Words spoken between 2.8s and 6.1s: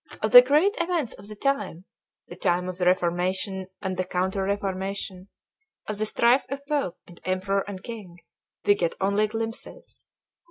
Reformation and the Counter Reformation, of the